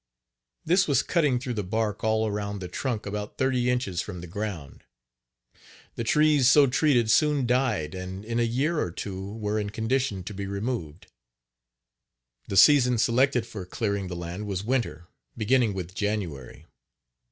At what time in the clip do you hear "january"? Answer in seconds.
15.93-16.65